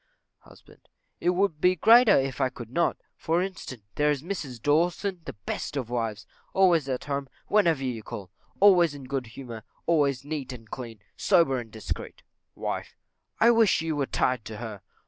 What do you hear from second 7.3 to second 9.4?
whenever you call, always in good